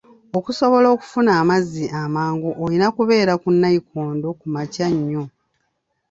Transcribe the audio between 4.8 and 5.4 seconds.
nnyo.